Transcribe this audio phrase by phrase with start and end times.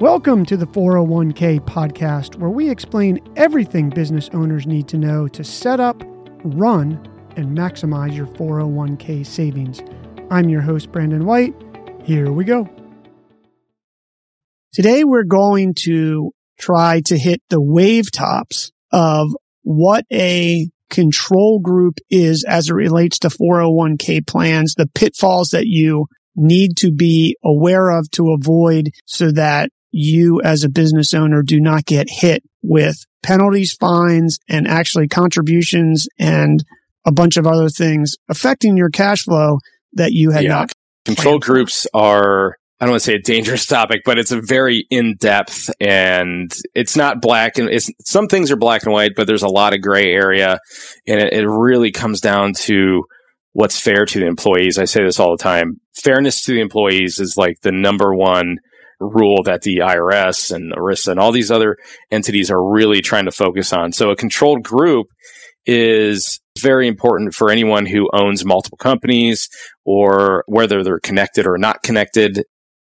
[0.00, 5.44] Welcome to the 401k podcast, where we explain everything business owners need to know to
[5.44, 6.02] set up,
[6.42, 6.94] run,
[7.36, 9.82] and maximize your 401k savings.
[10.32, 11.54] I'm your host, Brandon White.
[12.02, 12.68] Here we go.
[14.72, 19.28] Today, we're going to try to hit the wave tops of
[19.62, 26.06] what a control group is as it relates to 401k plans, the pitfalls that you
[26.34, 31.60] need to be aware of to avoid so that you as a business owner do
[31.60, 36.64] not get hit with penalties, fines, and actually contributions and
[37.06, 39.58] a bunch of other things affecting your cash flow
[39.92, 40.50] that you had yeah.
[40.50, 40.72] not.
[41.04, 44.84] Control groups are I don't want to say a dangerous topic, but it's a very
[44.90, 49.28] in depth and it's not black and it's some things are black and white, but
[49.28, 50.58] there's a lot of gray area
[51.06, 53.04] and it, it really comes down to
[53.52, 54.76] what's fair to the employees.
[54.76, 55.80] I say this all the time.
[55.94, 58.56] Fairness to the employees is like the number one
[59.04, 61.76] rule that the IRS and ERISA and all these other
[62.10, 63.92] entities are really trying to focus on.
[63.92, 65.06] So a controlled group
[65.66, 69.48] is very important for anyone who owns multiple companies
[69.84, 72.44] or whether they're connected or not connected.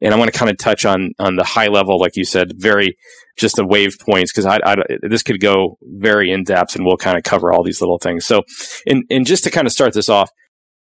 [0.00, 2.52] And I want to kind of touch on on the high level, like you said,
[2.56, 2.96] very
[3.38, 6.98] just the wave points because I, I, this could go very in depth, and we'll
[6.98, 8.26] kind of cover all these little things.
[8.26, 8.42] So,
[8.86, 10.30] and and just to kind of start this off,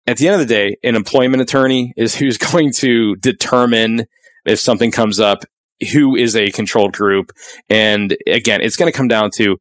[0.07, 4.07] at the end of the day, an employment attorney is who's going to determine
[4.45, 5.45] if something comes up,
[5.93, 7.33] who is a controlled group.
[7.69, 9.57] And again, it's going to come down to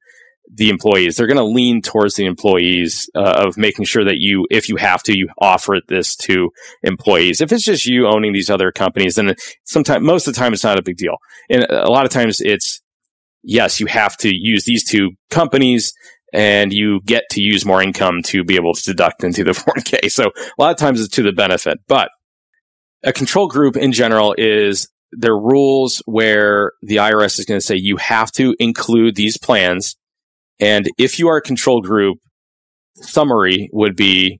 [0.53, 1.15] the employees.
[1.15, 4.75] They're going to lean towards the employees uh, of making sure that you, if you
[4.75, 6.49] have to, you offer this to
[6.83, 7.41] employees.
[7.41, 10.63] If it's just you owning these other companies, then sometimes, most of the time, it's
[10.63, 11.15] not a big deal.
[11.49, 12.81] And a lot of times it's,
[13.41, 15.93] yes, you have to use these two companies
[16.33, 20.11] and you get to use more income to be able to deduct into the 401k.
[20.11, 22.09] So a lot of times it's to the benefit, but
[23.03, 27.75] a control group in general is there rules where the IRS is going to say
[27.75, 29.95] you have to include these plans.
[30.59, 32.17] And if you are a control group,
[32.95, 34.39] summary would be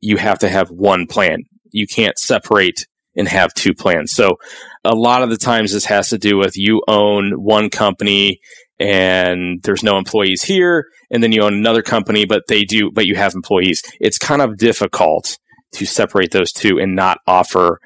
[0.00, 1.44] you have to have one plan.
[1.70, 4.12] You can't separate and have two plans.
[4.12, 4.36] So
[4.84, 8.40] a lot of the times this has to do with you own one company
[8.80, 13.06] and there's no employees here and then you own another company but they do but
[13.06, 13.82] you have employees.
[14.00, 15.38] It's kind of difficult
[15.74, 17.80] to separate those two and not offer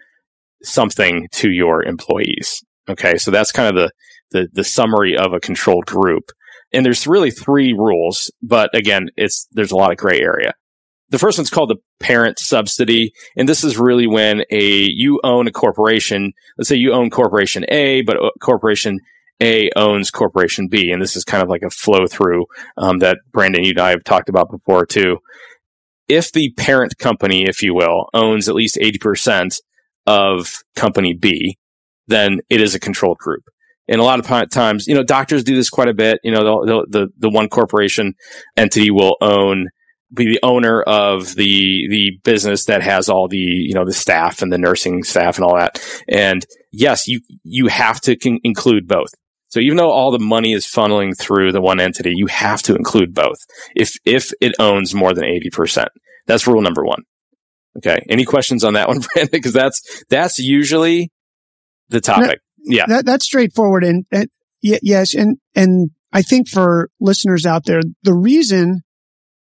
[0.62, 2.62] something to your employees.
[2.88, 3.19] Okay.
[3.19, 3.91] So that's kind of the,
[4.31, 6.31] the, the summary of a controlled group.
[6.72, 10.53] And there's really three rules, but again, it's, there's a lot of gray area.
[11.10, 13.12] The first one's called the parent subsidy.
[13.37, 16.32] And this is really when a, you own a corporation.
[16.59, 19.00] Let's say you own corporation A, but corporation
[19.41, 20.91] A owns corporation B.
[20.91, 22.44] And this is kind of like a flow through,
[22.77, 25.19] um, that Brandon, you and I have talked about before too
[26.08, 29.58] if the parent company, if you will, owns at least 80%
[30.06, 31.58] of company B,
[32.06, 33.44] then it is a controlled group.
[33.88, 36.18] And a lot of times, you know, doctors do this quite a bit.
[36.22, 38.14] You know, the, the, the one corporation
[38.56, 39.68] entity will own,
[40.14, 44.42] be the owner of the, the business that has all the, you know, the staff
[44.42, 45.82] and the nursing staff and all that.
[46.06, 49.10] And yes, you, you have to con- include both.
[49.48, 52.75] So even though all the money is funneling through the one entity, you have to
[52.75, 53.38] include both
[53.75, 55.88] if, if it owns more than 80%.
[56.26, 57.03] That's rule number one.
[57.78, 58.04] Okay.
[58.10, 59.31] Any questions on that one, Brandon?
[59.32, 61.10] Because that's, that's usually
[61.88, 62.41] the topic.
[62.59, 62.84] yeah.
[62.86, 63.84] That, that's straightforward.
[63.84, 64.28] And, and
[64.62, 65.14] yes.
[65.14, 68.82] And, and I think for listeners out there, the reason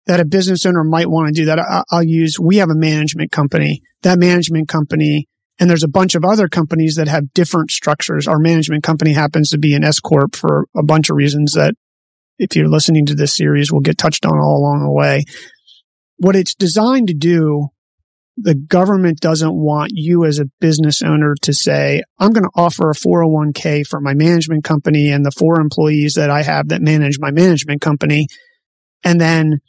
[0.06, 2.74] that a business owner might want to do that, I, I'll use, we have a
[2.74, 3.80] management company.
[4.02, 5.28] That management company
[5.58, 8.26] and there's a bunch of other companies that have different structures.
[8.26, 11.74] Our management company happens to be an S corp for a bunch of reasons that
[12.38, 15.24] if you're listening to this series will get touched on all along the way.
[16.16, 17.68] What it's designed to do,
[18.36, 22.90] the government doesn't want you as a business owner to say, I'm going to offer
[22.90, 27.18] a 401k for my management company and the four employees that I have that manage
[27.20, 28.26] my management company.
[29.04, 29.60] And then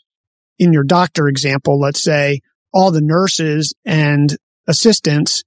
[0.58, 2.42] in your doctor example, let's say
[2.74, 4.36] all the nurses and
[4.68, 5.44] assistants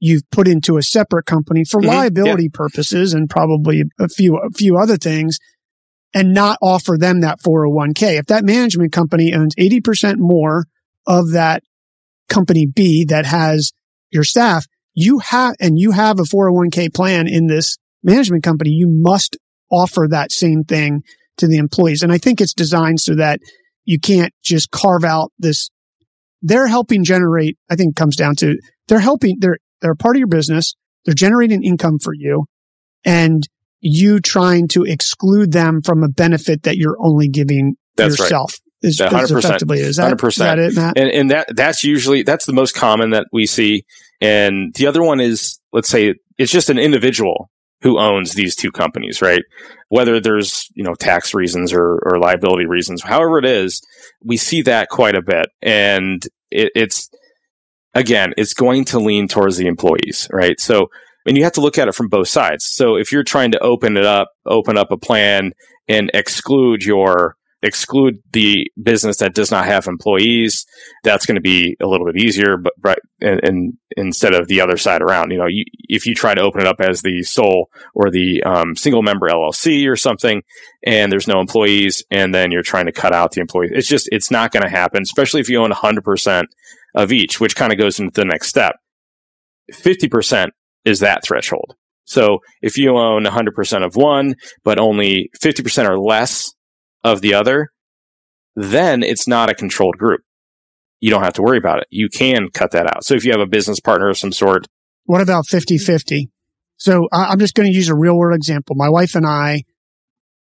[0.00, 1.90] you've put into a separate company for mm-hmm.
[1.90, 2.52] liability yep.
[2.52, 5.38] purposes and probably a few, a few other things
[6.14, 8.18] and not offer them that 401k.
[8.18, 10.66] If that management company owns 80% more
[11.06, 11.62] of that
[12.28, 13.72] company B that has
[14.10, 18.86] your staff, you have, and you have a 401k plan in this management company, you
[18.88, 19.36] must
[19.70, 21.02] offer that same thing
[21.36, 22.02] to the employees.
[22.02, 23.40] And I think it's designed so that
[23.84, 25.70] you can't just carve out this.
[26.42, 28.56] They're helping generate, I think comes down to
[28.88, 30.74] they're helping, they're they're a part of your business.
[31.04, 32.46] They're generating income for you
[33.04, 33.42] and
[33.80, 38.52] you trying to exclude them from a benefit that you're only giving that's yourself.
[38.52, 38.62] Right.
[38.82, 40.28] Is, 100%, effectively is that, 100%.
[40.28, 40.98] Is that it, Matt?
[40.98, 43.84] And, and that that's usually that's the most common that we see.
[44.20, 47.50] And the other one is let's say it's just an individual
[47.82, 49.42] who owns these two companies, right?
[49.88, 53.82] Whether there's, you know, tax reasons or, or liability reasons, however it is,
[54.24, 55.46] we see that quite a bit.
[55.62, 57.10] And it, it's,
[57.96, 60.60] again, it's going to lean towards the employees, right?
[60.60, 60.90] So,
[61.26, 62.64] and you have to look at it from both sides.
[62.64, 65.52] So if you're trying to open it up, open up a plan
[65.88, 70.66] and exclude your exclude the business that does not have employees,
[71.02, 72.56] that's going to be a little bit easier.
[72.56, 76.14] But right, and, and, instead of the other side around, you know, you, if you
[76.14, 79.96] try to open it up as the sole or the um, single member LLC or
[79.96, 80.42] something,
[80.84, 84.08] and there's no employees, and then you're trying to cut out the employees, it's just
[84.12, 85.02] it's not going to happen.
[85.02, 86.48] Especially if you own 100 percent
[86.96, 88.74] of each, which kind of goes into the next step.
[89.72, 90.52] 50 percent
[90.84, 91.74] is that threshold.
[92.06, 96.52] So if you own 100% of one, but only 50% or less
[97.02, 97.70] of the other,
[98.54, 100.20] then it's not a controlled group.
[101.00, 101.88] You don't have to worry about it.
[101.90, 103.04] You can cut that out.
[103.04, 104.66] So if you have a business partner of some sort.
[105.04, 106.30] What about 50 50?
[106.78, 108.76] So I'm just going to use a real world example.
[108.76, 109.64] My wife and I,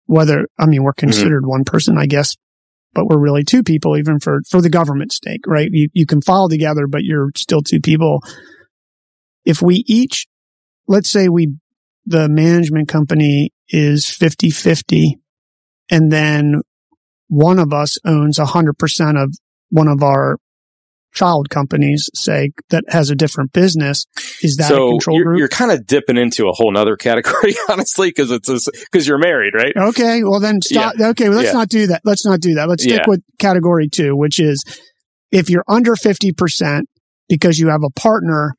[0.05, 1.49] whether, I mean, we're considered mm-hmm.
[1.49, 2.35] one person, I guess,
[2.93, 5.69] but we're really two people, even for, for the government stake, right?
[5.71, 8.21] You, you can file together, but you're still two people.
[9.45, 10.27] If we each,
[10.87, 11.55] let's say we,
[12.05, 15.19] the management company is 50 50
[15.89, 16.61] and then
[17.27, 19.35] one of us owns 100% of
[19.69, 20.37] one of our
[21.13, 24.05] child companies, say, that has a different business.
[24.41, 25.39] Is that so a control you're, group?
[25.39, 29.53] You're kind of dipping into a whole nother category, honestly, because it's because you're married,
[29.53, 29.73] right?
[29.75, 30.23] Okay.
[30.23, 30.95] Well, then stop.
[30.97, 31.09] Yeah.
[31.09, 31.29] Okay.
[31.29, 31.53] Well, let's yeah.
[31.53, 32.01] not do that.
[32.03, 32.69] Let's not do that.
[32.69, 33.09] Let's stick yeah.
[33.09, 34.63] with category two, which is
[35.31, 36.81] if you're under 50%
[37.29, 38.55] because you have a partner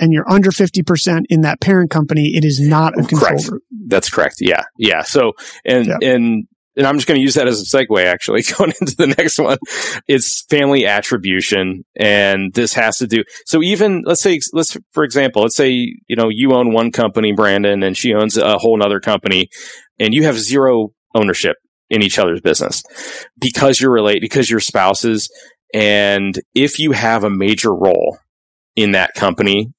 [0.00, 3.48] and you're under 50% in that parent company, it is not a control correct.
[3.48, 3.62] group.
[3.86, 4.36] That's correct.
[4.40, 4.62] Yeah.
[4.76, 5.02] Yeah.
[5.02, 5.32] So,
[5.64, 6.46] and, and
[6.78, 9.38] and I'm just going to use that as a segue actually going into the next
[9.38, 9.58] one.
[10.06, 11.84] It's family attribution.
[11.98, 16.16] And this has to do, so even let's say, let's, for example, let's say, you
[16.16, 19.48] know, you own one company, Brandon, and she owns a whole nother company
[19.98, 21.56] and you have zero ownership
[21.90, 22.82] in each other's business
[23.40, 25.28] because you're related, because you're spouses.
[25.74, 28.18] And if you have a major role
[28.76, 29.72] in that company,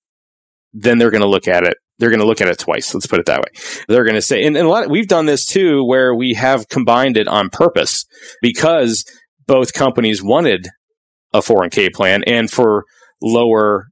[0.74, 2.94] then they're going to look at it they're going to look at it twice.
[2.94, 3.84] Let's put it that way.
[3.88, 6.68] They're going to say, and, and a lot, we've done this too, where we have
[6.70, 8.06] combined it on purpose
[8.42, 9.06] because
[9.46, 10.68] both companies wanted
[11.34, 12.86] a 401k plan and for
[13.22, 13.88] lower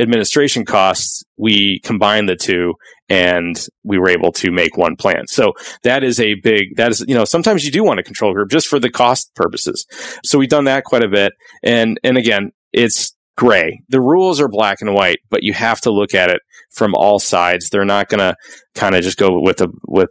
[0.00, 2.74] administration costs, we combined the two
[3.08, 5.26] and we were able to make one plan.
[5.26, 5.52] So
[5.82, 8.50] that is a big, that is, you know, sometimes you do want a control group
[8.50, 9.86] just for the cost purposes.
[10.24, 11.32] So we've done that quite a bit.
[11.62, 13.80] And, and again, it's gray.
[13.88, 16.40] The rules are black and white, but you have to look at it
[16.70, 17.70] from all sides.
[17.70, 18.36] They're not going to
[18.74, 20.10] kind of just go with with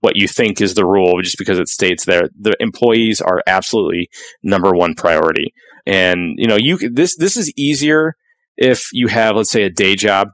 [0.00, 2.30] what you think is the rule just because it states there.
[2.38, 4.08] The employees are absolutely
[4.42, 5.52] number one priority.
[5.86, 8.14] And you know, you this this is easier
[8.56, 10.28] if you have let's say a day job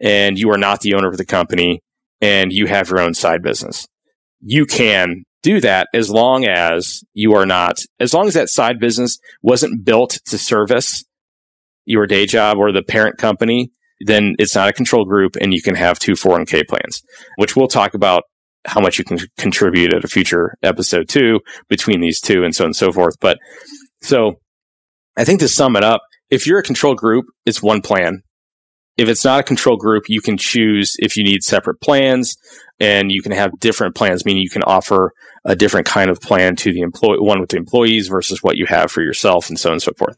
[0.00, 1.82] and you are not the owner of the company
[2.20, 3.86] and you have your own side business.
[4.40, 8.78] You can do that as long as you are not as long as that side
[8.78, 11.04] business wasn't built to service
[11.84, 13.70] your day job or the parent company,
[14.00, 17.02] then it's not a control group and you can have two 401k plans,
[17.36, 18.24] which we'll talk about
[18.64, 22.64] how much you can contribute at a future episode too between these two and so
[22.64, 23.16] on and so forth.
[23.20, 23.38] But
[24.02, 24.36] so
[25.16, 28.22] I think to sum it up, if you're a control group, it's one plan.
[28.96, 32.36] If it's not a control group, you can choose if you need separate plans
[32.78, 35.12] and you can have different plans, meaning you can offer
[35.44, 38.66] a different kind of plan to the employee, one with the employees versus what you
[38.66, 40.16] have for yourself and so on and so forth.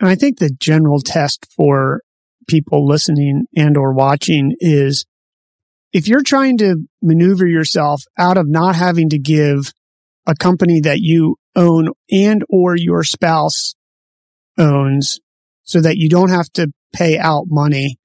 [0.00, 2.02] And I think the general test for
[2.46, 5.04] people listening and or watching is
[5.92, 9.72] if you're trying to maneuver yourself out of not having to give
[10.26, 13.74] a company that you own and or your spouse
[14.58, 15.20] owns
[15.62, 17.98] so that you don't have to pay out money,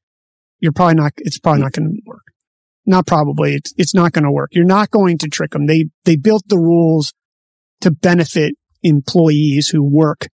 [0.59, 2.23] you're probably not, it's probably not going to work.
[2.85, 3.55] Not probably.
[3.55, 4.49] It's, it's not going to work.
[4.53, 5.65] You're not going to trick them.
[5.65, 7.13] They, they built the rules
[7.81, 10.27] to benefit employees who work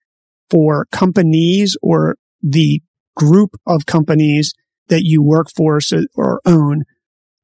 [0.49, 2.81] for companies or the
[3.15, 4.53] group of companies
[4.87, 6.83] that you work for so, or own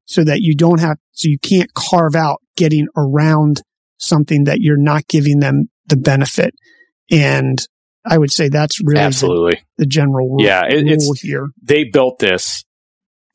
[0.06, 3.62] so that you don't have, so you can't carve out getting around
[3.98, 6.54] something that you're not giving them the benefit.
[7.12, 7.60] And
[8.06, 11.48] I would say that's really absolutely the, the general rule, yeah, it, rule here.
[11.62, 12.64] They built this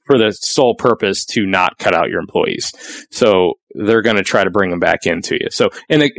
[0.05, 2.73] for the sole purpose to not cut out your employees.
[3.11, 5.49] So they're going to try to bring them back into you.
[5.51, 6.13] So, and they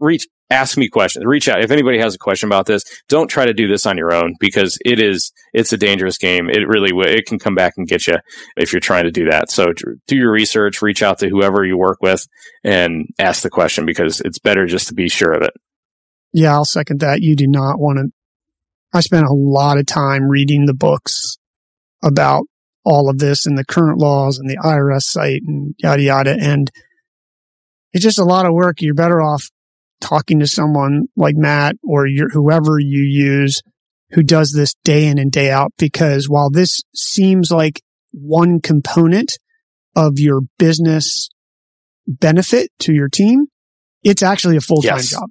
[0.00, 1.24] reach ask me questions.
[1.24, 2.84] Reach out if anybody has a question about this.
[3.08, 6.48] Don't try to do this on your own because it is it's a dangerous game.
[6.48, 8.16] It really it can come back and get you
[8.56, 9.50] if you're trying to do that.
[9.50, 9.66] So
[10.06, 10.82] do your research.
[10.82, 12.26] Reach out to whoever you work with
[12.64, 15.52] and ask the question because it's better just to be sure of it.
[16.32, 17.20] Yeah, I'll second that.
[17.20, 18.12] You do not want to.
[18.92, 21.36] I spent a lot of time reading the books
[22.02, 22.44] about
[22.84, 26.36] all of this and the current laws and the IRS site and yada yada.
[26.40, 26.70] And
[27.92, 28.80] it's just a lot of work.
[28.80, 29.50] You're better off
[30.00, 33.62] talking to someone like Matt or your, whoever you use
[34.10, 35.72] who does this day in and day out.
[35.78, 39.38] Because while this seems like one component
[39.94, 41.28] of your business
[42.06, 43.46] benefit to your team,
[44.02, 45.10] it's actually a full time yes.
[45.10, 45.28] job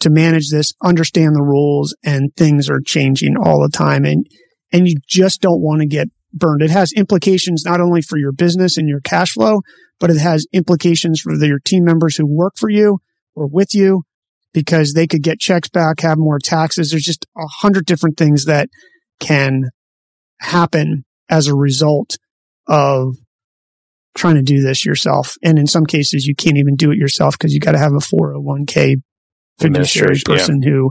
[0.00, 4.04] to manage this, understand the rules and things are changing all the time.
[4.04, 4.26] And,
[4.72, 6.62] and you just don't want to get burned.
[6.62, 9.62] It has implications not only for your business and your cash flow,
[9.98, 12.98] but it has implications for the, your team members who work for you
[13.34, 14.02] or with you
[14.52, 16.90] because they could get checks back, have more taxes.
[16.90, 18.68] There's just a hundred different things that
[19.20, 19.70] can
[20.40, 22.16] happen as a result
[22.66, 23.16] of
[24.14, 25.34] trying to do this yourself.
[25.42, 27.92] And in some cases, you can't even do it yourself because you got to have
[27.92, 28.96] a 401k
[29.58, 30.70] fiduciary person yeah.
[30.70, 30.90] who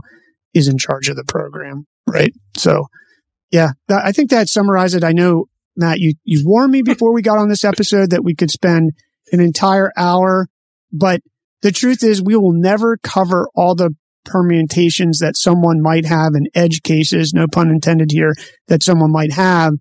[0.52, 1.86] is in charge of the program.
[2.06, 2.32] Right.
[2.56, 2.86] So
[3.50, 5.04] yeah, that, I think that summarizes it.
[5.04, 5.46] I know
[5.76, 8.92] Matt, you, you warned me before we got on this episode that we could spend
[9.32, 10.46] an entire hour,
[10.92, 11.20] but
[11.64, 16.46] the truth is we will never cover all the permutations that someone might have in
[16.54, 18.34] edge cases, no pun intended here,
[18.68, 19.72] that someone might have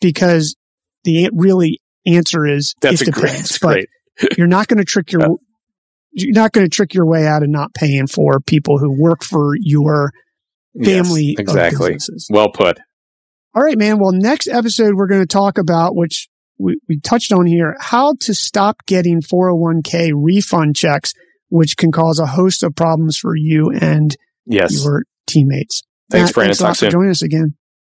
[0.00, 0.54] because
[1.02, 3.58] the really answer is that's it depends.
[3.58, 3.88] Great,
[4.20, 5.38] but you're not going to trick your,
[6.12, 9.24] you're not going to trick your way out of not paying for people who work
[9.24, 10.12] for your
[10.80, 11.34] family.
[11.36, 11.98] Yes, exactly.
[12.30, 12.78] Well put.
[13.52, 13.98] All right, man.
[13.98, 18.14] Well, next episode, we're going to talk about, which we, we touched on here how
[18.20, 21.12] to stop getting 401k refund checks,
[21.48, 24.84] which can cause a host of problems for you and yes.
[24.84, 25.82] your teammates.
[26.10, 26.56] Thanks, Matt, Brandon.
[26.56, 27.56] Thanks for joining us again.